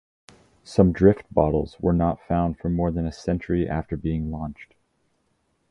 Some 0.63 0.91
drift 0.93 1.31
bottles 1.31 1.79
were 1.79 1.93
not 1.93 2.23
found 2.27 2.57
for 2.57 2.69
more 2.69 2.89
than 2.89 3.05
a 3.05 3.11
century 3.11 3.69
after 3.69 3.95
being 3.95 4.31
launched. 4.31 4.73